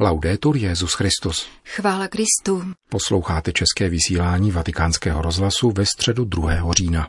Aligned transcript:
Laudetur 0.00 0.56
Jezus 0.56 0.94
Christus. 0.94 1.46
Chvála 1.64 2.08
Kristu. 2.08 2.72
Posloucháte 2.88 3.52
české 3.52 3.88
vysílání 3.88 4.50
Vatikánského 4.50 5.22
rozhlasu 5.22 5.70
ve 5.70 5.86
středu 5.86 6.24
2. 6.24 6.72
října. 6.72 7.08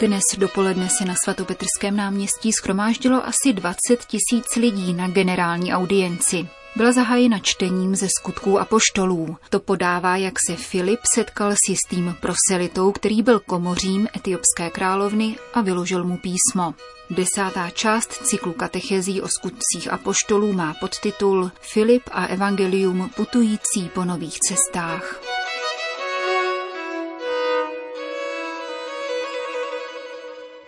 Dnes 0.00 0.22
dopoledne 0.38 0.88
se 0.98 1.04
na 1.04 1.14
svatopetrském 1.24 1.96
náměstí 1.96 2.52
schromáždilo 2.52 3.26
asi 3.26 3.52
20 3.52 3.76
tisíc 4.06 4.56
lidí 4.56 4.94
na 4.94 5.08
generální 5.08 5.74
audienci. 5.74 6.48
Byla 6.76 6.92
zahájena 6.92 7.38
čtením 7.42 7.94
ze 7.94 8.08
skutků 8.18 8.58
a 8.58 8.64
poštolů. 8.64 9.36
To 9.50 9.60
podává, 9.60 10.16
jak 10.16 10.34
se 10.46 10.56
Filip 10.56 11.00
setkal 11.14 11.52
s 11.52 11.68
jistým 11.68 12.16
proselitou, 12.20 12.92
který 12.92 13.22
byl 13.22 13.40
komořím 13.40 14.08
etiopské 14.16 14.70
královny 14.70 15.36
a 15.54 15.60
vyložil 15.60 16.04
mu 16.04 16.16
písmo. 16.16 16.74
Desátá 17.10 17.70
část 17.70 18.12
cyklu 18.12 18.52
katechezí 18.52 19.22
o 19.22 19.28
skutcích 19.28 19.92
a 19.92 19.98
poštolů 19.98 20.52
má 20.52 20.74
podtitul 20.74 21.50
Filip 21.60 22.02
a 22.12 22.26
evangelium 22.26 23.10
putující 23.16 23.88
po 23.94 24.04
nových 24.04 24.38
cestách. 24.38 25.20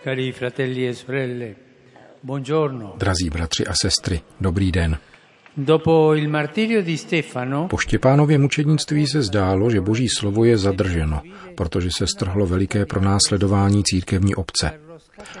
Cari 0.03 0.31
fratelli 0.31 0.87
e 0.87 0.93
sorelle, 0.93 1.55
buongiorno. 2.23 2.93
Drazí 2.97 3.29
bratři 3.29 3.67
a 3.67 3.73
sestry, 3.81 4.21
dobrý 4.39 4.71
den. 4.71 4.97
Po 7.69 7.77
Štěpánově 7.77 8.37
mučednictví 8.37 9.07
se 9.07 9.21
zdálo, 9.21 9.69
že 9.69 9.81
boží 9.81 10.07
slovo 10.09 10.45
je 10.45 10.57
zadrženo, 10.57 11.21
protože 11.55 11.89
se 11.97 12.07
strhlo 12.07 12.45
veliké 12.45 12.85
pronásledování 12.85 13.83
církevní 13.83 14.35
obce. 14.35 14.71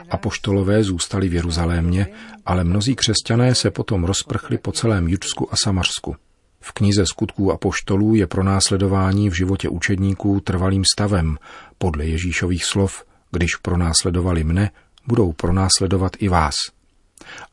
Apoštolové 0.09 0.83
zůstali 0.83 1.29
v 1.29 1.33
Jeruzalémě, 1.33 2.07
ale 2.45 2.63
mnozí 2.63 2.95
křesťané 2.95 3.55
se 3.55 3.71
potom 3.71 4.03
rozprchli 4.03 4.57
po 4.57 4.71
celém 4.71 5.07
Judsku 5.07 5.53
a 5.53 5.55
Samarsku. 5.55 6.15
V 6.59 6.71
knize 6.71 7.05
skutků 7.05 7.51
apoštolů 7.51 8.15
je 8.15 8.27
pronásledování 8.27 9.29
v 9.29 9.33
životě 9.33 9.69
učedníků 9.69 10.39
trvalým 10.39 10.83
stavem, 10.93 11.37
podle 11.77 12.05
Ježíšových 12.05 12.65
slov, 12.65 13.03
když 13.31 13.55
pronásledovali 13.55 14.43
mne, 14.43 14.71
budou 15.07 15.33
pronásledovat 15.33 16.11
i 16.19 16.27
vás. 16.27 16.55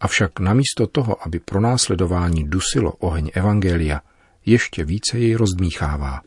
Avšak 0.01 0.41
namísto 0.41 0.87
toho, 0.87 1.27
aby 1.27 1.41
pronásledování 1.41 2.45
dusilo 2.45 2.93
oheň 2.93 3.31
Evangelia, 3.35 4.01
ještě 4.47 4.85
více 4.85 5.19
jej 5.19 5.35
rozdmíchává. 5.35 6.21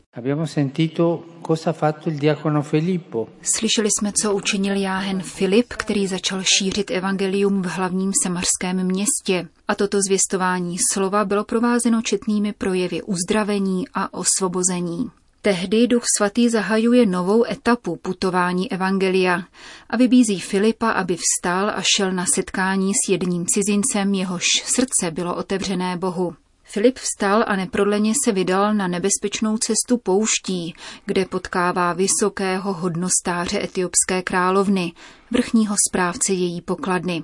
Slyšeli 3.42 3.88
jsme, 3.98 4.12
co 4.22 4.34
učinil 4.34 4.76
jáhen 4.76 5.22
Filip, 5.22 5.66
který 5.68 6.06
začal 6.06 6.42
šířit 6.58 6.90
evangelium 6.90 7.62
v 7.62 7.66
hlavním 7.66 8.12
samarském 8.22 8.86
městě. 8.86 9.48
A 9.68 9.74
toto 9.74 9.98
zvěstování 10.08 10.76
slova 10.92 11.24
bylo 11.24 11.44
provázeno 11.44 12.02
četnými 12.02 12.52
projevy 12.52 13.02
uzdravení 13.02 13.84
a 13.94 14.14
osvobození. 14.14 15.10
Tehdy 15.44 15.86
Duch 15.86 16.02
Svatý 16.18 16.48
zahajuje 16.48 17.06
novou 17.06 17.44
etapu 17.44 17.96
putování 17.96 18.72
Evangelia 18.72 19.42
a 19.90 19.96
vybízí 19.96 20.40
Filipa, 20.40 20.90
aby 20.90 21.16
vstal 21.16 21.70
a 21.70 21.82
šel 21.96 22.12
na 22.12 22.24
setkání 22.34 22.92
s 22.94 23.10
jedním 23.10 23.46
cizincem, 23.46 24.14
jehož 24.14 24.44
srdce 24.64 25.10
bylo 25.10 25.36
otevřené 25.36 25.96
Bohu. 25.96 26.34
Filip 26.62 26.98
vstal 26.98 27.44
a 27.46 27.56
neprodleně 27.56 28.12
se 28.24 28.32
vydal 28.32 28.74
na 28.74 28.88
nebezpečnou 28.88 29.58
cestu 29.58 29.98
pouští, 30.02 30.74
kde 31.06 31.24
potkává 31.24 31.92
vysokého 31.92 32.72
hodnostáře 32.72 33.64
etiopské 33.64 34.22
královny, 34.22 34.92
vrchního 35.30 35.76
správce 35.88 36.32
její 36.32 36.60
pokladny. 36.60 37.22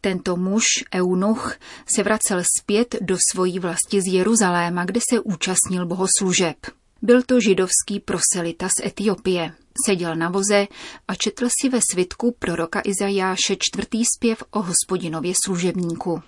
Tento 0.00 0.36
muž, 0.36 0.64
eunuch, 0.94 1.56
se 1.96 2.02
vracel 2.02 2.42
zpět 2.60 2.96
do 3.00 3.16
svojí 3.32 3.58
vlasti 3.58 4.00
z 4.00 4.12
Jeruzaléma, 4.12 4.84
kde 4.84 5.00
se 5.10 5.20
účastnil 5.20 5.86
bohoslužeb. 5.86 6.56
Byl 7.02 7.22
to 7.22 7.40
židovský 7.40 8.00
proselita 8.04 8.68
z 8.68 8.86
Etiopie. 8.86 9.52
Seděl 9.86 10.16
na 10.16 10.28
voze 10.28 10.66
a 11.08 11.14
četl 11.14 11.48
si 11.60 11.68
ve 11.68 11.78
svitku 11.92 12.34
proroka 12.38 12.82
Izajáše 12.84 13.56
čtvrtý 13.58 14.04
zpěv 14.16 14.42
o 14.50 14.62
hospodinově 14.62 15.32
služebníku. 15.44 16.22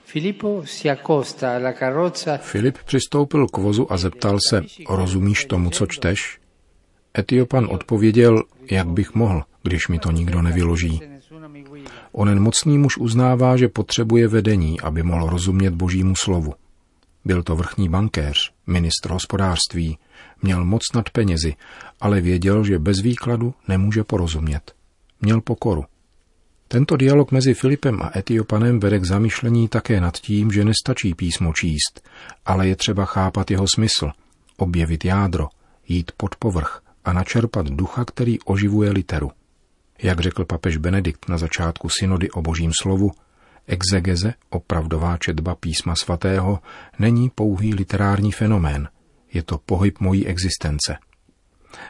Filip 2.40 2.78
přistoupil 2.84 3.46
k 3.46 3.56
vozu 3.58 3.92
a 3.92 3.96
zeptal 3.96 4.38
se, 4.48 4.62
rozumíš 4.88 5.44
tomu, 5.44 5.70
co 5.70 5.86
čteš? 5.86 6.38
Etiopan 7.18 7.68
odpověděl, 7.70 8.42
jak 8.70 8.88
bych 8.88 9.14
mohl, 9.14 9.42
když 9.62 9.88
mi 9.88 9.98
to 9.98 10.10
nikdo 10.10 10.42
nevyloží. 10.42 11.00
Onen 12.12 12.40
mocný 12.40 12.78
muž 12.78 12.96
uznává, 12.96 13.56
že 13.56 13.68
potřebuje 13.68 14.28
vedení, 14.28 14.80
aby 14.80 15.02
mohl 15.02 15.28
rozumět 15.28 15.74
božímu 15.74 16.16
slovu. 16.16 16.54
Byl 17.24 17.42
to 17.42 17.56
vrchní 17.56 17.88
bankéř, 17.88 18.52
ministr 18.66 19.10
hospodářství, 19.10 19.98
měl 20.42 20.64
moc 20.64 20.82
nad 20.94 21.10
penězi, 21.10 21.54
ale 22.00 22.20
věděl, 22.20 22.64
že 22.64 22.78
bez 22.78 23.00
výkladu 23.00 23.54
nemůže 23.68 24.04
porozumět. 24.04 24.74
Měl 25.20 25.40
pokoru. 25.40 25.84
Tento 26.68 26.96
dialog 26.96 27.32
mezi 27.32 27.54
Filipem 27.54 28.02
a 28.02 28.18
Etiopanem 28.18 28.80
vede 28.80 28.98
k 28.98 29.04
zamyšlení 29.04 29.68
také 29.68 30.00
nad 30.00 30.16
tím, 30.16 30.52
že 30.52 30.64
nestačí 30.64 31.14
písmo 31.14 31.52
číst, 31.52 32.08
ale 32.46 32.68
je 32.68 32.76
třeba 32.76 33.04
chápat 33.04 33.50
jeho 33.50 33.66
smysl, 33.74 34.10
objevit 34.56 35.04
jádro, 35.04 35.48
jít 35.88 36.12
pod 36.16 36.36
povrch 36.36 36.82
a 37.04 37.12
načerpat 37.12 37.66
ducha, 37.66 38.04
který 38.04 38.40
oživuje 38.40 38.90
literu. 38.90 39.30
Jak 40.02 40.20
řekl 40.20 40.44
papež 40.44 40.76
Benedikt 40.76 41.28
na 41.28 41.38
začátku 41.38 41.88
synody 41.88 42.30
o 42.30 42.42
božím 42.42 42.72
slovu, 42.80 43.10
Exegeze, 43.66 44.34
opravdová 44.50 45.16
četba 45.16 45.54
písma 45.54 45.94
svatého, 45.96 46.58
není 46.98 47.30
pouhý 47.30 47.74
literární 47.74 48.32
fenomén, 48.32 48.88
je 49.32 49.42
to 49.42 49.58
pohyb 49.58 50.00
mojí 50.00 50.26
existence. 50.26 50.96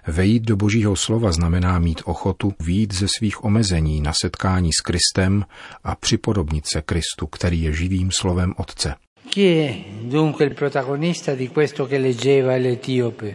Vejít 0.06 0.42
do 0.42 0.56
božího 0.56 0.96
slova 0.96 1.32
znamená 1.32 1.78
mít 1.78 2.02
ochotu 2.04 2.52
výjít 2.60 2.94
ze 2.94 3.06
svých 3.18 3.44
omezení 3.44 4.00
na 4.00 4.12
setkání 4.22 4.72
s 4.72 4.80
Kristem 4.80 5.44
a 5.84 5.94
připodobnit 5.94 6.66
se 6.66 6.82
Kristu, 6.82 7.26
který 7.26 7.62
je 7.62 7.72
živým 7.72 8.10
slovem 8.12 8.54
Otce. 8.56 8.94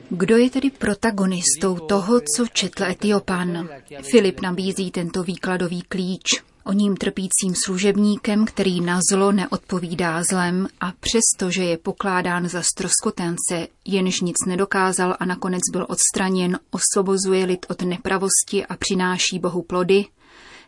Kdo 0.10 0.38
je 0.38 0.50
tedy 0.50 0.70
protagonistou 0.70 1.80
toho, 1.80 2.22
co 2.36 2.48
četl 2.54 2.84
Etiopan? 2.84 3.70
Filip 4.02 4.42
nabízí 4.42 4.92
tento 4.92 5.24
výkladový 5.24 5.82
klíč 5.82 6.44
o 6.66 6.74
ním 6.74 6.98
trpícím 6.98 7.56
služebníkem, 7.66 8.46
který 8.46 8.82
na 8.82 9.00
zlo 9.12 9.32
neodpovídá 9.32 10.24
zlem 10.24 10.68
a 10.80 10.94
přesto, 11.00 11.52
že 11.52 11.64
je 11.64 11.78
pokládán 11.78 12.50
za 12.50 12.62
stroskotence, 12.62 13.68
jenž 13.86 14.22
nic 14.22 14.36
nedokázal 14.48 15.18
a 15.20 15.26
nakonec 15.26 15.62
byl 15.72 15.86
odstraněn, 15.90 16.60
osvobozuje 16.72 17.46
lid 17.46 17.66
od 17.70 17.82
nepravosti 17.82 18.66
a 18.66 18.76
přináší 18.78 19.40
Bohu 19.40 19.62
plody, 19.62 20.06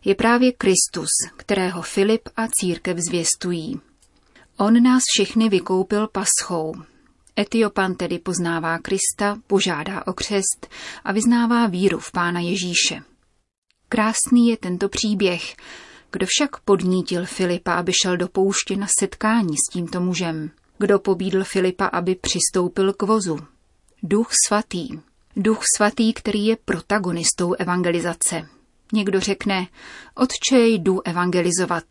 je 0.06 0.16
právě 0.16 0.52
Kristus, 0.52 1.10
kterého 1.38 1.82
Filip 1.82 2.30
a 2.36 2.48
církev 2.48 2.98
zvěstují. 2.98 3.80
On 4.58 4.84
nás 4.84 5.02
všechny 5.16 5.50
vykoupil 5.50 6.08
paschou. 6.08 6.74
Etiopan 7.40 7.96
tedy 7.96 8.20
poznává 8.20 8.80
Krista, 8.80 9.38
požádá 9.48 10.08
o 10.08 10.14
křest 10.14 10.68
a 11.04 11.12
vyznává 11.12 11.68
víru 11.68 12.00
v 12.00 12.12
Pána 12.12 12.40
Ježíše. 12.40 13.02
Krásný 13.90 14.48
je 14.48 14.58
tento 14.58 14.90
příběh, 14.90 15.56
kdo 16.12 16.26
však 16.30 16.60
podnítil 16.60 17.26
Filipa, 17.26 17.74
aby 17.74 17.92
šel 18.04 18.18
do 18.18 18.28
pouště 18.28 18.76
na 18.76 18.88
setkání 19.00 19.56
s 19.58 19.74
tímto 19.74 20.02
mužem? 20.02 20.52
Kdo 20.78 21.00
pobídl 21.00 21.44
Filipa, 21.44 21.86
aby 21.86 22.16
přistoupil 22.16 22.94
k 22.94 23.02
vozu? 23.02 23.40
Duch 24.04 24.30
svatý. 24.48 24.88
Duch 25.36 25.64
svatý, 25.78 26.14
který 26.14 26.46
je 26.46 26.58
protagonistou 26.66 27.54
evangelizace. 27.54 28.48
Někdo 28.94 29.20
řekne, 29.20 29.68
otče 30.16 30.68
jdu 30.68 31.08
evangelizovat. 31.08 31.84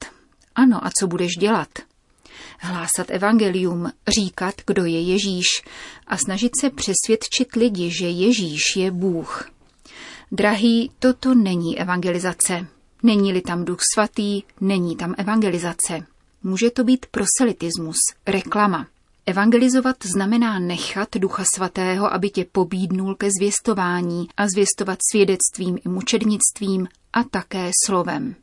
Ano, 0.54 0.86
a 0.86 0.90
co 1.00 1.06
budeš 1.06 1.32
dělat? 1.40 1.68
Hlásat 2.58 3.10
evangelium, 3.10 3.92
říkat, 4.08 4.54
kdo 4.66 4.84
je 4.84 5.00
Ježíš 5.00 5.46
a 6.06 6.16
snažit 6.16 6.52
se 6.60 6.70
přesvědčit 6.70 7.56
lidi, 7.56 7.90
že 8.00 8.08
Ježíš 8.08 8.62
je 8.76 8.90
Bůh. 8.90 9.50
Drahý, 10.32 10.90
toto 10.98 11.34
není 11.34 11.78
evangelizace. 11.78 12.66
Není-li 13.06 13.40
tam 13.40 13.64
duch 13.64 13.78
svatý, 13.94 14.42
není 14.60 14.96
tam 14.96 15.14
evangelizace. 15.18 16.06
Může 16.42 16.70
to 16.70 16.84
být 16.84 17.06
proselitismus, 17.10 17.96
reklama. 18.26 18.86
Evangelizovat 19.26 19.96
znamená 20.14 20.58
nechat 20.58 21.08
Ducha 21.18 21.44
Svatého, 21.54 22.14
aby 22.14 22.30
tě 22.30 22.46
pobídnul 22.52 23.14
ke 23.14 23.28
zvěstování 23.40 24.28
a 24.36 24.48
zvěstovat 24.48 24.98
svědectvím 25.12 25.78
i 25.86 25.88
mučednictvím 25.88 26.88
a 27.12 27.22
také 27.22 27.70
slovem. 27.86 28.34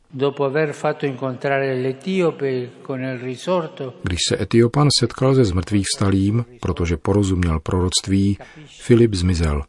Když 4.02 4.20
se 4.28 4.42
Etiopan 4.42 4.88
setkal 5.00 5.34
se 5.34 5.44
zmrtvých 5.44 5.86
vstalým, 5.94 6.44
protože 6.60 6.96
porozuměl 6.96 7.60
proroctví, 7.60 8.38
Filip 8.66 9.14
zmizel. 9.14 9.62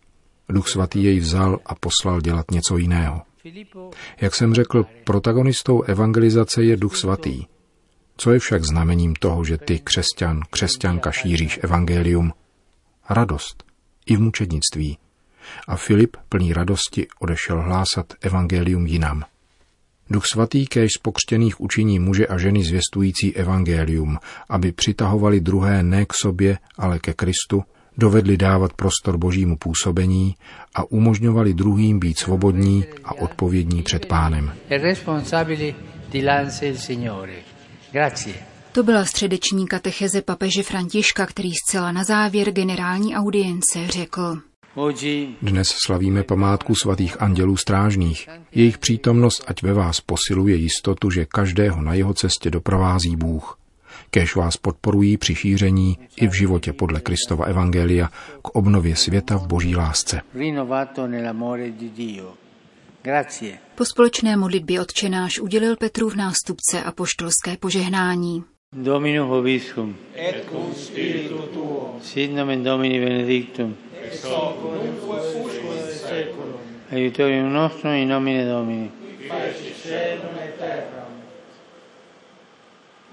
Duch 0.49 0.67
svatý 0.67 1.03
jej 1.03 1.19
vzal 1.19 1.59
a 1.65 1.75
poslal 1.75 2.21
dělat 2.21 2.51
něco 2.51 2.77
jiného. 2.77 3.21
Jak 4.21 4.35
jsem 4.35 4.53
řekl, 4.53 4.85
protagonistou 5.03 5.81
evangelizace 5.81 6.63
je 6.63 6.77
Duch 6.77 6.95
Svatý. 6.95 7.43
Co 8.17 8.31
je 8.31 8.39
však 8.39 8.65
znamením 8.65 9.13
toho, 9.15 9.43
že 9.43 9.57
ty, 9.57 9.79
křesťan, 9.79 10.41
křesťanka, 10.49 11.11
šíříš 11.11 11.59
evangelium? 11.63 12.33
Radost. 13.09 13.63
I 14.05 14.15
v 14.15 14.21
mučednictví. 14.21 14.97
A 15.67 15.75
Filip, 15.75 16.17
plný 16.29 16.53
radosti, 16.53 17.07
odešel 17.19 17.61
hlásat 17.61 18.13
evangelium 18.21 18.87
jinam. 18.87 19.23
Duch 20.09 20.23
svatý 20.25 20.67
kéž 20.67 20.91
z 20.97 21.01
pokřtěných 21.01 21.61
učiní 21.61 21.99
muže 21.99 22.27
a 22.27 22.37
ženy 22.37 22.63
zvěstující 22.63 23.35
evangelium, 23.35 24.17
aby 24.49 24.71
přitahovali 24.71 25.41
druhé 25.41 25.83
ne 25.83 26.05
k 26.05 26.13
sobě, 26.13 26.57
ale 26.77 26.99
ke 26.99 27.13
Kristu, 27.13 27.63
dovedli 27.97 28.37
dávat 28.37 28.73
prostor 28.73 29.17
božímu 29.17 29.57
působení 29.57 30.35
a 30.75 30.91
umožňovali 30.91 31.53
druhým 31.53 31.99
být 31.99 32.19
svobodní 32.19 32.85
a 33.19 33.21
odpovědní 33.21 33.83
před 33.83 34.05
pánem. 34.05 34.53
To 38.71 38.83
byla 38.83 39.05
středeční 39.05 39.67
katecheze 39.67 40.21
papeže 40.21 40.63
Františka, 40.63 41.25
který 41.25 41.49
zcela 41.67 41.91
na 41.91 42.03
závěr 42.03 42.51
generální 42.51 43.15
audience 43.15 43.87
řekl. 43.87 44.41
Dnes 45.41 45.67
slavíme 45.85 46.23
památku 46.23 46.75
svatých 46.75 47.21
andělů 47.21 47.57
strážných. 47.57 48.29
Jejich 48.51 48.77
přítomnost 48.77 49.43
ať 49.47 49.63
ve 49.63 49.73
vás 49.73 50.01
posiluje 50.01 50.55
jistotu, 50.55 51.11
že 51.11 51.25
každého 51.25 51.81
na 51.81 51.93
jeho 51.93 52.13
cestě 52.13 52.49
doprovází 52.49 53.15
Bůh. 53.15 53.59
Kéž 54.09 54.35
vás 54.35 54.57
podporují 54.57 55.17
při 55.17 55.35
šíření 55.35 55.97
i 56.15 56.27
v 56.27 56.33
životě 56.33 56.73
podle 56.73 56.99
Kristova 56.99 57.45
Evangelia 57.45 58.09
k 58.41 58.55
obnově 58.55 58.95
světa 58.95 59.37
v 59.37 59.47
boží 59.47 59.75
lásce. 59.75 60.21
Po 63.75 63.85
společné 63.85 64.37
modlitbě 64.37 64.81
odčenáš 64.81 65.39
udělil 65.39 65.75
Petru 65.75 66.09
v 66.09 66.15
nástupce 66.15 66.83
a 66.83 66.91
poštolské 66.91 67.57
požehnání. 67.59 68.43
Dominus 68.73 69.27
vobiscum. 69.27 69.95
Et 70.15 70.45
cum 70.49 70.73
spiritu 70.73 71.37
tuo. 71.37 71.99
Sit 72.01 72.31
nomen 72.31 72.63
Domini 72.63 72.99
benedictum. 72.99 73.75
Ex 74.01 74.23
hoc 74.23 74.55
nunc 74.63 75.19
et 75.19 75.93
seculum. 75.93 76.59
Aiutorium 76.91 77.53
nostrum 77.53 77.93
in 77.93 78.09
nomine 78.09 78.45
Domini. 78.45 78.89
Qui 78.89 79.29
feci 79.29 79.73
celum 79.83 80.37
et 80.45 80.57
terra. 80.57 81.07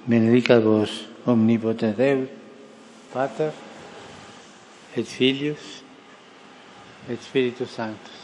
Benedicat 0.06 0.62
vos 0.62 0.90
omnipotens 1.26 1.96
Deus, 1.96 2.28
Pater, 3.12 3.52
et 4.96 5.06
Filius, 5.06 5.82
et 7.08 7.22
Spiritus 7.22 7.70
Sanctus. 7.70 8.21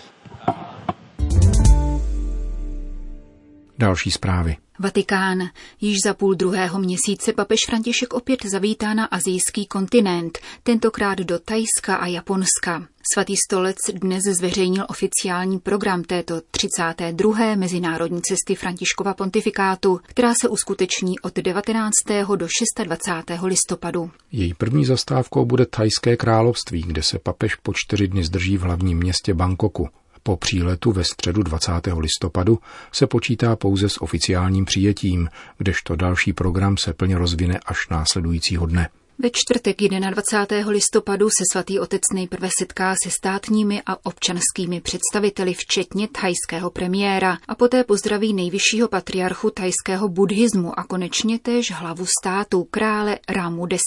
Další 3.79 4.11
zprávy. 4.11 4.57
Vatikán. 4.79 5.49
Již 5.81 5.97
za 6.05 6.15
půl 6.15 6.35
druhého 6.35 6.79
měsíce 6.79 7.33
papež 7.33 7.59
František 7.67 8.15
opět 8.15 8.41
zavítá 8.45 8.95
na 8.95 9.05
azijský 9.05 9.67
kontinent, 9.67 10.39
tentokrát 10.63 11.19
do 11.19 11.39
Tajska 11.39 11.97
a 11.97 12.07
Japonska. 12.07 12.87
Svatý 13.13 13.35
stolec 13.37 13.77
dnes 13.95 14.23
zveřejnil 14.25 14.87
oficiální 14.89 15.59
program 15.59 16.03
této 16.03 16.41
32. 16.51 17.55
mezinárodní 17.55 18.23
cesty 18.23 18.55
Františkova 18.55 19.15
pontifikátu, 19.15 20.01
která 20.07 20.33
se 20.41 20.49
uskuteční 20.49 21.21
od 21.21 21.37
19. 21.37 21.93
do 22.37 22.47
26. 22.85 23.43
listopadu. 23.43 24.11
Její 24.33 24.55
první 24.55 24.85
zastávkou 24.85 25.45
bude 25.45 25.67
Tajské 25.67 26.17
království, 26.17 26.83
kde 26.83 27.03
se 27.03 27.19
papež 27.19 27.55
po 27.55 27.73
čtyři 27.77 28.09
dny 28.09 28.25
zdrží 28.25 28.57
v 28.57 28.63
hlavním 28.63 28.99
městě 28.99 29.35
Bangkoku. 29.35 29.89
Po 30.29 30.37
příletu 30.37 30.93
ve 30.93 31.05
středu 31.05 31.43
20. 31.43 31.73
listopadu 31.99 32.59
se 32.93 33.07
počítá 33.07 33.57
pouze 33.57 33.89
s 33.89 34.03
oficiálním 34.03 34.65
přijetím, 34.65 35.29
kdežto 35.59 35.97
další 35.97 36.33
program 36.33 36.77
se 36.77 36.93
plně 36.93 37.19
rozvine 37.19 37.61
až 37.67 37.89
následujícího 37.89 38.67
dne. 38.67 38.89
Ve 39.19 39.31
čtvrtek 39.33 39.77
21. 40.11 40.71
listopadu 40.71 41.29
se 41.29 41.45
svatý 41.53 41.79
otec 41.79 42.01
nejprve 42.15 42.49
setká 42.59 42.95
se 43.05 43.11
státními 43.11 43.83
a 43.87 44.07
občanskými 44.07 44.81
představiteli, 44.81 45.55
včetně 45.55 46.09
thajského 46.09 46.71
premiéra, 46.71 47.39
a 47.49 47.55
poté 47.55 47.85
pozdraví 47.85 48.35
nejvyššího 48.35 48.89
patriarchu 48.89 49.51
thajského 49.51 50.09
buddhismu 50.09 50.79
a 50.79 50.85
konečně 50.85 51.39
též 51.39 51.71
hlavu 51.71 52.07
státu, 52.21 52.65
krále 52.65 53.19
Ramu 53.29 53.67
X. 53.71 53.83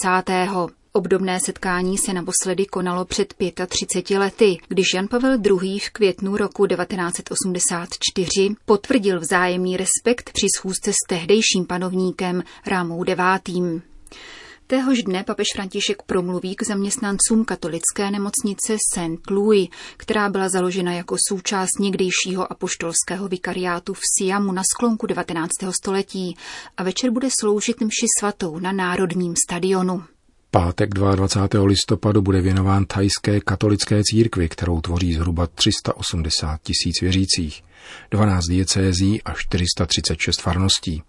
Obdobné 0.94 1.40
setkání 1.40 1.98
se 1.98 2.12
naposledy 2.12 2.66
konalo 2.66 3.04
před 3.04 3.34
35 3.68 4.18
lety, 4.18 4.58
když 4.68 4.86
Jan 4.94 5.08
Pavel 5.08 5.38
II. 5.46 5.78
v 5.78 5.90
květnu 5.90 6.36
roku 6.36 6.66
1984 6.66 8.54
potvrdil 8.64 9.20
vzájemný 9.20 9.76
respekt 9.76 10.30
při 10.34 10.46
schůzce 10.56 10.92
s 10.92 11.08
tehdejším 11.08 11.66
panovníkem 11.66 12.42
Rámou 12.66 13.04
IX. 13.04 13.82
Téhož 14.66 15.02
dne 15.02 15.24
papež 15.24 15.46
František 15.54 16.02
promluví 16.02 16.54
k 16.56 16.66
zaměstnancům 16.66 17.44
katolické 17.44 18.10
nemocnice 18.10 18.76
St. 18.92 19.30
Louis, 19.30 19.68
která 19.96 20.28
byla 20.28 20.48
založena 20.48 20.92
jako 20.92 21.16
součást 21.28 21.78
někdejšího 21.80 22.52
apoštolského 22.52 23.28
vikariátu 23.28 23.94
v 23.94 24.00
Siamu 24.18 24.52
na 24.52 24.62
sklonku 24.74 25.06
19. 25.06 25.50
století 25.70 26.36
a 26.76 26.82
večer 26.82 27.10
bude 27.10 27.28
sloužit 27.40 27.80
mši 27.80 28.06
svatou 28.18 28.58
na 28.58 28.72
Národním 28.72 29.34
stadionu. 29.48 30.04
Pátek 30.54 30.94
22. 30.94 31.64
listopadu 31.64 32.22
bude 32.22 32.40
věnován 32.40 32.84
thajské 32.84 33.40
katolické 33.40 34.02
církvi, 34.04 34.48
kterou 34.48 34.80
tvoří 34.80 35.14
zhruba 35.14 35.46
380 35.46 36.60
tisíc 36.62 37.00
věřících, 37.00 37.62
12 38.10 38.44
diecézí 38.44 39.22
a 39.22 39.32
436 39.32 40.40
farností. 40.40 41.02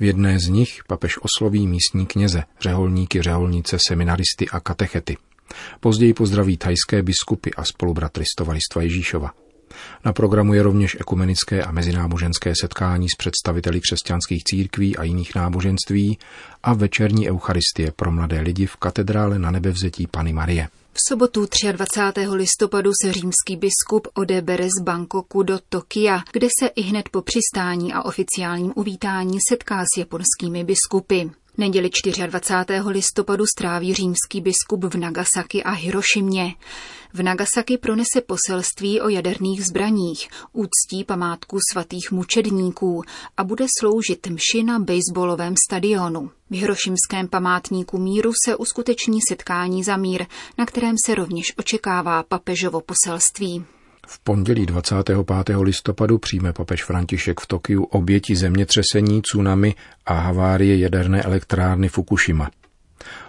V 0.00 0.02
jedné 0.02 0.38
z 0.38 0.48
nich 0.48 0.80
papež 0.88 1.18
osloví 1.22 1.66
místní 1.66 2.06
kněze, 2.06 2.42
řeholníky, 2.60 3.22
řeholnice, 3.22 3.78
seminaristy 3.88 4.48
a 4.48 4.60
katechety. 4.60 5.16
Později 5.80 6.14
pozdraví 6.14 6.56
thajské 6.56 7.02
biskupy 7.02 7.50
a 7.56 7.64
spolubratry 7.64 8.24
stovaristva 8.24 8.82
Ježíšova. 8.82 9.41
Na 10.04 10.12
programu 10.12 10.54
je 10.54 10.62
rovněž 10.62 10.96
ekumenické 11.00 11.62
a 11.62 11.72
mezináboženské 11.72 12.52
setkání 12.60 13.08
s 13.08 13.16
představiteli 13.18 13.80
křesťanských 13.80 14.44
církví 14.44 14.96
a 14.96 15.02
jiných 15.02 15.34
náboženství 15.34 16.18
a 16.62 16.74
večerní 16.74 17.30
eucharistie 17.30 17.92
pro 17.96 18.12
mladé 18.12 18.40
lidi 18.40 18.66
v 18.66 18.76
katedrále 18.76 19.38
na 19.38 19.50
nebevzetí 19.50 20.06
Pany 20.06 20.32
Marie. 20.32 20.68
V 20.94 20.98
sobotu 21.08 21.46
23. 21.72 22.28
listopadu 22.28 22.90
se 23.02 23.12
římský 23.12 23.56
biskup 23.56 24.08
odebere 24.14 24.64
z 24.64 24.82
Bangkoku 24.82 25.42
do 25.42 25.58
Tokia, 25.68 26.22
kde 26.32 26.48
se 26.60 26.66
i 26.66 26.82
hned 26.82 27.08
po 27.08 27.22
přistání 27.22 27.92
a 27.92 28.02
oficiálním 28.02 28.72
uvítání 28.76 29.38
setká 29.48 29.84
s 29.94 29.98
japonskými 29.98 30.64
biskupy. 30.64 31.41
Neděli 31.58 31.90
24. 32.26 32.80
listopadu 32.86 33.44
stráví 33.46 33.94
římský 33.94 34.40
biskup 34.40 34.84
v 34.84 34.96
Nagasaki 34.96 35.62
a 35.62 35.70
Hirošimě. 35.70 36.54
V 37.12 37.22
Nagasaki 37.22 37.78
pronese 37.78 38.20
poselství 38.26 39.00
o 39.00 39.08
jaderných 39.08 39.64
zbraních, 39.66 40.28
úctí 40.52 41.04
památku 41.04 41.58
svatých 41.72 42.12
mučedníků 42.12 43.02
a 43.36 43.44
bude 43.44 43.66
sloužit 43.80 44.26
mši 44.26 44.62
na 44.62 44.78
baseballovém 44.78 45.54
stadionu. 45.68 46.30
V 46.50 46.54
Hirošimském 46.54 47.28
památníku 47.28 47.98
míru 47.98 48.32
se 48.46 48.56
uskuteční 48.56 49.18
setkání 49.28 49.84
za 49.84 49.96
mír, 49.96 50.26
na 50.58 50.66
kterém 50.66 50.96
se 51.06 51.14
rovněž 51.14 51.52
očekává 51.56 52.22
papežovo 52.22 52.80
poselství. 52.80 53.64
V 54.06 54.18
pondělí 54.24 54.66
25. 54.66 55.56
listopadu 55.60 56.18
přijme 56.18 56.52
papež 56.52 56.84
František 56.84 57.40
v 57.40 57.46
Tokiu 57.46 57.84
oběti 57.84 58.36
zemětřesení, 58.36 59.22
tsunami 59.22 59.74
a 60.06 60.14
havárie 60.14 60.78
jaderné 60.78 61.22
elektrárny 61.22 61.88
Fukushima. 61.88 62.50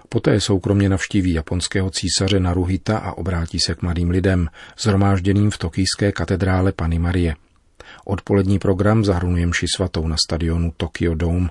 Poté 0.10 0.40
soukromně 0.40 0.90
navštíví 0.90 1.34
japonského 1.34 1.90
císaře 1.90 2.40
Naruhita 2.40 2.98
a 2.98 3.12
obrátí 3.12 3.60
se 3.60 3.76
k 3.76 3.82
mladým 3.82 4.10
lidem, 4.10 4.50
zhromážděným 4.80 5.52
v 5.52 5.58
tokijské 5.58 6.12
katedrále 6.12 6.72
Pany 6.72 7.00
Marie. 7.00 7.36
Odpolední 8.06 8.60
program 8.60 9.06
zahrnuje 9.06 9.48
mši 9.48 9.66
svatou 9.76 10.08
na 10.08 10.16
stadionu 10.26 10.74
Tokyo 10.78 11.16
Dome, 11.16 11.50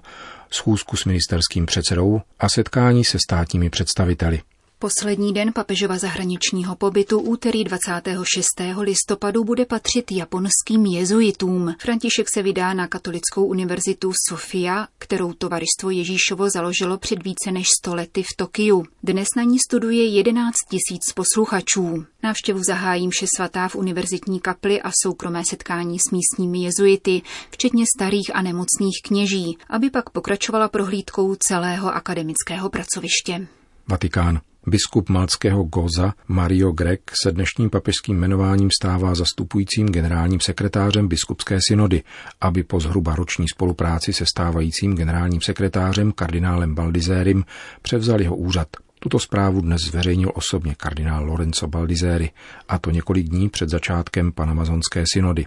schůzku 0.50 0.96
s 0.96 1.04
ministerským 1.04 1.66
předsedou 1.66 2.20
a 2.40 2.48
setkání 2.48 3.04
se 3.04 3.18
státními 3.28 3.70
představiteli. 3.70 4.40
Poslední 4.82 5.32
den 5.32 5.52
papežova 5.52 5.98
zahraničního 5.98 6.76
pobytu 6.76 7.20
úterý 7.20 7.64
26. 7.64 8.46
listopadu 8.80 9.44
bude 9.44 9.66
patřit 9.66 10.12
japonským 10.12 10.86
jezuitům. 10.86 11.74
František 11.80 12.28
se 12.34 12.42
vydá 12.42 12.74
na 12.74 12.86
katolickou 12.86 13.44
univerzitu 13.44 14.12
Sofia, 14.28 14.88
kterou 14.98 15.32
tovaristvo 15.32 15.90
Ježíšovo 15.90 16.50
založilo 16.50 16.98
před 16.98 17.22
více 17.22 17.50
než 17.52 17.66
100 17.82 17.94
lety 17.94 18.22
v 18.22 18.36
Tokiu. 18.36 18.84
Dnes 19.02 19.28
na 19.36 19.42
ní 19.42 19.58
studuje 19.68 20.04
11 20.04 20.54
tisíc 20.70 21.12
posluchačů. 21.12 22.04
Návštěvu 22.22 22.60
zahájí 22.66 23.08
mše 23.08 23.26
svatá 23.36 23.68
v 23.68 23.76
univerzitní 23.76 24.40
kapli 24.40 24.82
a 24.82 24.90
soukromé 25.02 25.42
setkání 25.50 25.98
s 25.98 26.10
místními 26.10 26.62
jezuity, 26.62 27.22
včetně 27.50 27.84
starých 27.96 28.30
a 28.34 28.42
nemocných 28.42 29.00
kněží, 29.04 29.58
aby 29.68 29.90
pak 29.90 30.10
pokračovala 30.10 30.68
prohlídkou 30.68 31.34
celého 31.34 31.94
akademického 31.94 32.70
pracoviště. 32.70 33.46
Vatikán. 33.88 34.40
Biskup 34.66 35.08
malckého 35.08 35.64
Goza 35.64 36.14
Mario 36.28 36.72
Grek 36.72 37.00
se 37.22 37.32
dnešním 37.32 37.70
papežským 37.70 38.16
jmenováním 38.16 38.68
stává 38.80 39.14
zastupujícím 39.14 39.86
generálním 39.86 40.40
sekretářem 40.40 41.08
biskupské 41.08 41.58
synody, 41.68 42.02
aby 42.40 42.62
po 42.62 42.80
zhruba 42.80 43.14
roční 43.14 43.48
spolupráci 43.48 44.12
se 44.12 44.24
stávajícím 44.26 44.94
generálním 44.94 45.40
sekretářem 45.40 46.12
kardinálem 46.12 46.74
Baldizérim 46.74 47.44
převzal 47.82 48.20
jeho 48.20 48.36
úřad. 48.36 48.68
Tuto 48.98 49.18
zprávu 49.18 49.60
dnes 49.60 49.80
zveřejnil 49.82 50.32
osobně 50.34 50.74
kardinál 50.74 51.24
Lorenzo 51.24 51.66
Baldizéry, 51.66 52.30
a 52.68 52.78
to 52.78 52.90
několik 52.90 53.28
dní 53.28 53.48
před 53.48 53.68
začátkem 53.68 54.32
panamazonské 54.32 55.04
synody. 55.12 55.46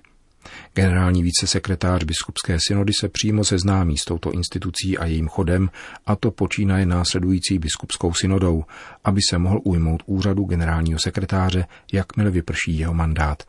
Generální 0.74 1.24
vícesekretář 1.24 2.04
biskupské 2.04 2.58
synody 2.68 2.94
se 3.00 3.10
přímo 3.10 3.44
seznámí 3.44 3.98
s 3.98 4.06
touto 4.06 4.32
institucí 4.32 4.98
a 4.98 5.06
jejím 5.06 5.28
chodem, 5.28 5.70
a 6.06 6.16
to 6.16 6.32
počínaje 6.32 6.86
následující 6.86 7.60
biskupskou 7.60 8.14
synodou, 8.14 8.64
aby 9.04 9.22
se 9.30 9.38
mohl 9.38 9.60
ujmout 9.64 10.04
úřadu 10.06 10.44
generálního 10.44 11.00
sekretáře, 11.00 11.66
jakmile 11.94 12.32
vyprší 12.32 12.78
jeho 12.78 12.94
mandát, 12.94 13.44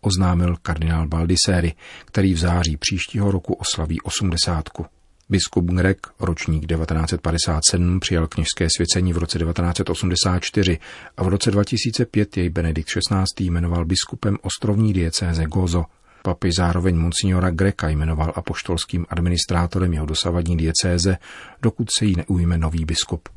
oznámil 0.00 0.56
kardinál 0.62 1.08
Baldiseri, 1.08 1.72
který 2.04 2.34
v 2.34 2.38
září 2.38 2.76
příštího 2.76 3.30
roku 3.30 3.54
oslaví 3.54 4.00
osmdesátku. 4.00 4.86
Biskup 5.28 5.64
Grek, 5.64 6.06
ročník 6.20 6.66
1957, 6.66 8.00
přijal 8.00 8.26
kněžské 8.26 8.68
svěcení 8.76 9.12
v 9.12 9.18
roce 9.18 9.38
1984 9.38 10.78
a 11.16 11.22
v 11.22 11.28
roce 11.28 11.50
2005 11.50 12.36
jej 12.36 12.48
Benedikt 12.48 12.88
XVI. 12.88 13.44
jmenoval 13.44 13.84
biskupem 13.84 14.38
ostrovní 14.42 14.92
diecéze 14.92 15.44
Gozo. 15.44 15.84
Papež 16.24 16.54
zároveň 16.56 16.96
monsignora 16.96 17.50
Greka 17.50 17.88
jmenoval 17.88 18.32
apoštolským 18.36 19.06
administrátorem 19.08 19.92
jeho 19.92 20.06
dosavadní 20.06 20.56
diecéze, 20.56 21.18
dokud 21.62 21.88
se 21.98 22.04
jí 22.04 22.14
neujme 22.16 22.58
nový 22.58 22.84
biskup. 22.84 23.28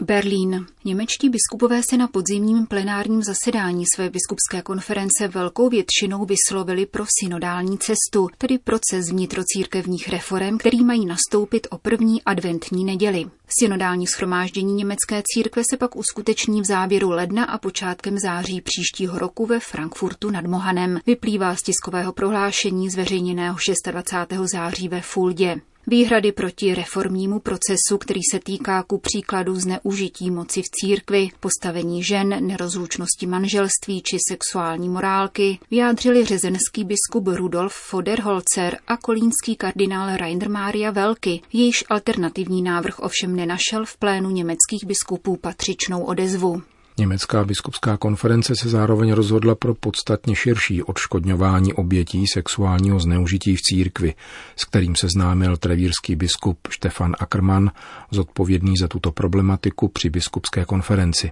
Berlín. 0.00 0.66
Němečtí 0.84 1.28
biskupové 1.28 1.80
se 1.90 1.96
na 1.96 2.08
podzimním 2.08 2.66
plenárním 2.66 3.22
zasedání 3.22 3.84
své 3.94 4.10
biskupské 4.10 4.62
konference 4.62 5.28
velkou 5.28 5.68
většinou 5.68 6.24
vyslovili 6.24 6.86
pro 6.86 7.04
synodální 7.20 7.78
cestu, 7.78 8.28
tedy 8.38 8.58
proces 8.58 9.10
vnitrocírkevních 9.10 10.08
reform, 10.08 10.58
který 10.58 10.84
mají 10.84 11.06
nastoupit 11.06 11.66
o 11.70 11.78
první 11.78 12.22
adventní 12.22 12.84
neděli. 12.84 13.24
Synodální 13.60 14.06
schromáždění 14.06 14.74
německé 14.74 15.22
církve 15.24 15.62
se 15.70 15.76
pak 15.76 15.96
uskuteční 15.96 16.60
v 16.60 16.64
závěru 16.64 17.10
ledna 17.10 17.44
a 17.44 17.58
počátkem 17.58 18.18
září 18.18 18.60
příštího 18.60 19.18
roku 19.18 19.46
ve 19.46 19.60
Frankfurtu 19.60 20.30
nad 20.30 20.46
Mohanem. 20.46 20.98
Vyplývá 21.06 21.56
z 21.56 21.62
tiskového 21.62 22.12
prohlášení 22.12 22.90
zveřejněného 22.90 23.56
26. 23.90 24.50
září 24.52 24.88
ve 24.88 25.00
Fuldě. 25.00 25.60
Výhrady 25.86 26.32
proti 26.32 26.74
reformnímu 26.74 27.40
procesu, 27.40 27.98
který 27.98 28.20
se 28.32 28.40
týká 28.40 28.82
ku 28.82 28.98
příkladu 28.98 29.54
zneužití 29.54 30.30
moci 30.30 30.62
v 30.62 30.70
církvi, 30.70 31.28
postavení 31.40 32.04
žen, 32.04 32.46
nerozlučnosti 32.46 33.26
manželství 33.26 34.02
či 34.02 34.16
sexuální 34.30 34.88
morálky, 34.88 35.58
vyjádřili 35.70 36.24
řezenský 36.24 36.84
biskup 36.84 37.26
Rudolf 37.26 37.74
Foderholzer 37.74 38.78
a 38.86 38.96
kolínský 38.96 39.56
kardinál 39.56 40.16
Rainer 40.16 40.50
Maria 40.50 40.90
Velky, 40.90 41.40
jejíž 41.52 41.84
alternativní 41.88 42.62
návrh 42.62 42.98
ovšem 42.98 43.36
nenašel 43.36 43.84
v 43.84 43.96
plénu 43.96 44.30
německých 44.30 44.84
biskupů 44.86 45.36
patřičnou 45.36 46.04
odezvu. 46.04 46.62
Německá 47.00 47.44
biskupská 47.44 47.96
konference 47.96 48.56
se 48.56 48.68
zároveň 48.68 49.12
rozhodla 49.12 49.54
pro 49.54 49.74
podstatně 49.74 50.36
širší 50.36 50.82
odškodňování 50.82 51.74
obětí 51.74 52.26
sexuálního 52.26 53.00
zneužití 53.00 53.56
v 53.56 53.62
církvi, 53.62 54.14
s 54.56 54.64
kterým 54.64 54.96
se 54.96 55.08
známil 55.08 55.56
trevírský 55.56 56.16
biskup 56.16 56.58
Štefan 56.70 57.16
Ackermann, 57.18 57.70
zodpovědný 58.10 58.76
za 58.76 58.88
tuto 58.88 59.12
problematiku 59.12 59.88
při 59.88 60.10
biskupské 60.10 60.64
konferenci. 60.64 61.30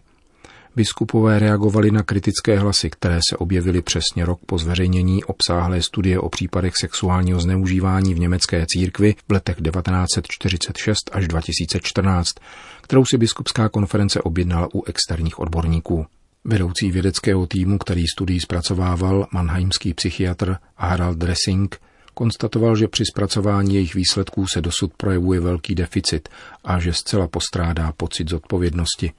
Biskupové 0.77 1.39
reagovali 1.39 1.91
na 1.91 2.03
kritické 2.03 2.59
hlasy, 2.59 2.91
které 2.91 3.19
se 3.31 3.37
objevily 3.37 3.83
přesně 3.83 4.25
rok 4.25 4.41
po 4.47 4.59
zveřejnění 4.59 5.25
obsáhlé 5.25 5.83
studie 5.83 6.21
o 6.21 6.29
případech 6.29 6.73
sexuálního 6.81 7.41
zneužívání 7.41 8.15
v 8.15 8.19
německé 8.19 8.67
církvi 8.69 9.15
v 9.29 9.33
letech 9.33 9.57
1946 9.57 11.11
až 11.13 11.29
2014, 11.29 12.31
kterou 12.83 13.05
si 13.05 13.19
biskupská 13.19 13.69
konference 13.69 14.23
objednala 14.23 14.69
u 14.75 14.85
externích 14.85 15.39
odborníků. 15.39 16.07
Vedoucí 16.45 16.91
vědeckého 16.91 17.47
týmu, 17.47 17.79
který 17.79 18.05
studii 18.07 18.41
zpracovával, 18.41 19.27
manheimský 19.33 19.95
psychiatr 19.95 20.57
Harald 20.77 21.19
Dressing, 21.19 21.81
konstatoval, 22.15 22.77
že 22.77 22.89
při 22.89 23.05
zpracování 23.13 23.75
jejich 23.75 23.95
výsledků 23.95 24.47
se 24.53 24.61
dosud 24.61 24.93
projevuje 24.97 25.41
velký 25.41 25.75
deficit 25.75 26.29
a 26.65 26.79
že 26.79 26.93
zcela 26.93 27.29
postrádá 27.29 27.93
pocit 27.93 28.31
zodpovědnosti. 28.31 29.13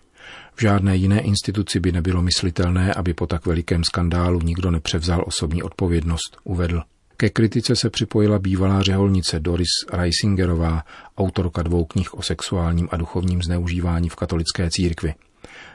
V 0.55 0.61
žádné 0.61 0.95
jiné 0.95 1.21
instituci 1.21 1.79
by 1.79 1.91
nebylo 1.91 2.21
myslitelné, 2.21 2.93
aby 2.93 3.13
po 3.13 3.27
tak 3.27 3.45
velikém 3.45 3.83
skandálu 3.83 4.41
nikdo 4.41 4.71
nepřevzal 4.71 5.23
osobní 5.27 5.63
odpovědnost, 5.63 6.37
uvedl. 6.43 6.81
Ke 7.17 7.29
kritice 7.29 7.75
se 7.75 7.89
připojila 7.89 8.39
bývalá 8.39 8.81
řeholnice 8.81 9.39
Doris 9.39 9.67
Reisingerová, 9.93 10.83
autorka 11.17 11.63
dvou 11.63 11.85
knih 11.85 12.13
o 12.13 12.21
sexuálním 12.21 12.87
a 12.91 12.97
duchovním 12.97 13.41
zneužívání 13.41 14.09
v 14.09 14.15
katolické 14.15 14.69
církvi. 14.69 15.13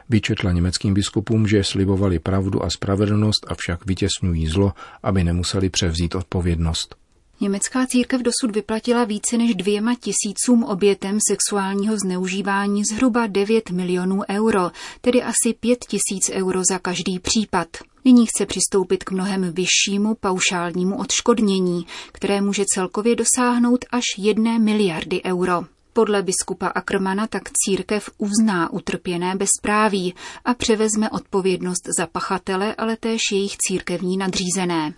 Vyčetla 0.08 0.52
německým 0.52 0.94
biskupům, 0.94 1.46
že 1.46 1.64
slibovali 1.64 2.18
pravdu 2.18 2.64
a 2.64 2.70
spravedlnost, 2.70 3.46
avšak 3.48 3.86
vytěsňují 3.86 4.46
zlo, 4.46 4.72
aby 5.02 5.24
nemuseli 5.24 5.70
převzít 5.70 6.14
odpovědnost. 6.14 6.96
Německá 7.44 7.86
církev 7.86 8.22
dosud 8.22 8.54
vyplatila 8.54 9.04
více 9.04 9.38
než 9.38 9.54
dvěma 9.54 9.94
tisícům 9.94 10.64
obětem 10.64 11.18
sexuálního 11.28 11.96
zneužívání 11.98 12.84
zhruba 12.84 13.26
9 13.26 13.70
milionů 13.70 14.20
euro, 14.30 14.70
tedy 15.00 15.22
asi 15.22 15.54
5 15.60 15.78
tisíc 15.84 16.30
euro 16.32 16.62
za 16.70 16.78
každý 16.78 17.18
případ. 17.18 17.68
Nyní 18.04 18.26
chce 18.26 18.46
přistoupit 18.46 19.04
k 19.04 19.10
mnohem 19.10 19.52
vyššímu 19.52 20.14
paušálnímu 20.14 20.98
odškodnění, 20.98 21.86
které 22.12 22.40
může 22.40 22.64
celkově 22.74 23.16
dosáhnout 23.16 23.84
až 23.90 24.04
jedné 24.18 24.58
miliardy 24.58 25.22
euro. 25.24 25.64
Podle 25.92 26.22
biskupa 26.22 26.66
Ackermana 26.66 27.26
tak 27.26 27.42
církev 27.52 28.10
uzná 28.18 28.72
utrpěné 28.72 29.36
bezpráví 29.36 30.14
a 30.44 30.54
převezme 30.54 31.10
odpovědnost 31.10 31.88
za 31.98 32.06
pachatele, 32.06 32.74
ale 32.74 32.96
též 32.96 33.20
jejich 33.32 33.56
církevní 33.56 34.16
nadřízené. 34.16 34.94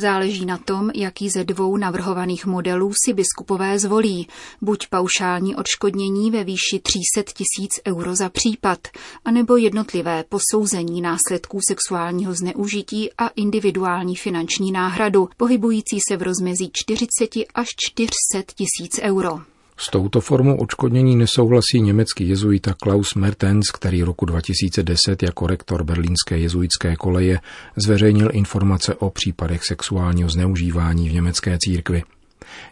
Záleží 0.00 0.46
na 0.46 0.58
tom, 0.58 0.90
jaký 0.94 1.30
ze 1.30 1.44
dvou 1.44 1.76
navrhovaných 1.76 2.46
modelů 2.46 2.92
si 3.04 3.12
biskupové 3.12 3.78
zvolí, 3.78 4.28
buď 4.60 4.86
paušální 4.86 5.56
odškodnění 5.56 6.30
ve 6.30 6.44
výši 6.44 6.80
300 6.82 7.32
tisíc 7.32 7.80
euro 7.86 8.16
za 8.16 8.28
případ, 8.28 8.88
anebo 9.24 9.56
jednotlivé 9.56 10.24
posouzení 10.28 11.00
následků 11.00 11.58
sexuálního 11.68 12.34
zneužití 12.34 13.12
a 13.18 13.28
individuální 13.28 14.16
finanční 14.16 14.72
náhradu, 14.72 15.28
pohybující 15.36 15.98
se 16.08 16.16
v 16.16 16.22
rozmezí 16.22 16.70
40 16.72 17.30
až 17.54 17.66
400 17.76 18.52
tisíc 18.54 19.00
euro. 19.02 19.57
S 19.80 19.90
touto 19.90 20.20
formou 20.20 20.56
odškodnění 20.56 21.16
nesouhlasí 21.16 21.80
německý 21.80 22.28
jezuita 22.28 22.74
Klaus 22.74 23.14
Mertens, 23.14 23.70
který 23.70 24.02
roku 24.02 24.26
2010 24.26 25.22
jako 25.22 25.46
rektor 25.46 25.84
berlínské 25.84 26.38
jezuitské 26.38 26.96
koleje 26.96 27.40
zveřejnil 27.76 28.30
informace 28.32 28.94
o 28.94 29.10
případech 29.10 29.64
sexuálního 29.64 30.28
zneužívání 30.28 31.08
v 31.08 31.12
německé 31.12 31.58
církvi. 31.60 32.02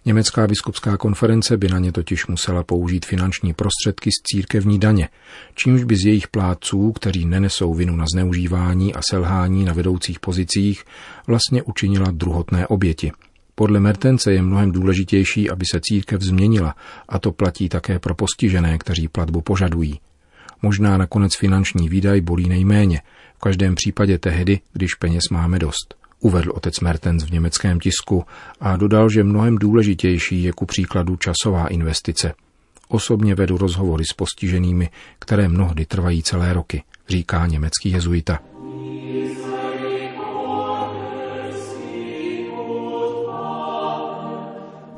Německá 0.04 0.46
biskupská 0.46 0.96
konference 0.96 1.56
by 1.56 1.68
na 1.68 1.78
ně 1.78 1.92
totiž 1.92 2.26
musela 2.26 2.62
použít 2.62 3.06
finanční 3.06 3.54
prostředky 3.54 4.10
z 4.10 4.22
církevní 4.22 4.78
daně, 4.78 5.08
čímž 5.54 5.84
by 5.84 5.96
z 5.96 6.06
jejich 6.06 6.28
plátců, 6.28 6.92
kteří 6.92 7.24
nenesou 7.24 7.74
vinu 7.74 7.96
na 7.96 8.04
zneužívání 8.14 8.94
a 8.94 9.00
selhání 9.10 9.64
na 9.64 9.72
vedoucích 9.72 10.20
pozicích, 10.20 10.84
vlastně 11.26 11.62
učinila 11.62 12.10
druhotné 12.10 12.66
oběti– 12.66 13.12
podle 13.58 13.80
Mertence 13.80 14.32
je 14.32 14.42
mnohem 14.42 14.72
důležitější, 14.72 15.50
aby 15.50 15.64
se 15.70 15.80
církev 15.82 16.22
změnila 16.22 16.74
a 17.08 17.18
to 17.18 17.32
platí 17.32 17.68
také 17.68 17.98
pro 17.98 18.14
postižené, 18.14 18.78
kteří 18.78 19.08
platbu 19.08 19.40
požadují. 19.40 20.00
Možná 20.62 20.96
nakonec 20.96 21.36
finanční 21.36 21.88
výdaj 21.88 22.20
bolí 22.20 22.48
nejméně, 22.48 23.00
v 23.36 23.38
každém 23.38 23.74
případě 23.74 24.18
tehdy, 24.18 24.60
když 24.72 24.94
peněz 24.94 25.22
máme 25.30 25.58
dost. 25.58 25.94
Uvedl 26.20 26.52
otec 26.54 26.80
Mertens 26.80 27.24
v 27.24 27.30
německém 27.30 27.80
tisku 27.80 28.24
a 28.60 28.76
dodal, 28.76 29.10
že 29.10 29.24
mnohem 29.24 29.58
důležitější 29.58 30.42
je 30.42 30.52
ku 30.52 30.66
příkladu 30.66 31.16
časová 31.16 31.66
investice. 31.66 32.34
Osobně 32.88 33.34
vedu 33.34 33.58
rozhovory 33.58 34.04
s 34.04 34.12
postiženými, 34.12 34.90
které 35.18 35.48
mnohdy 35.48 35.86
trvají 35.86 36.22
celé 36.22 36.52
roky, 36.52 36.82
říká 37.08 37.46
německý 37.46 37.90
jezuita. 37.90 38.38